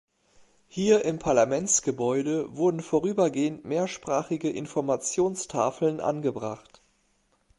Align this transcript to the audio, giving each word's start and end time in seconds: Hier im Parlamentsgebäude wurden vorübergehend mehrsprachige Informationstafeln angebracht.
Hier 0.67 1.05
im 1.05 1.19
Parlamentsgebäude 1.19 2.57
wurden 2.57 2.81
vorübergehend 2.81 3.65
mehrsprachige 3.65 4.49
Informationstafeln 4.49 5.99
angebracht. 5.99 6.81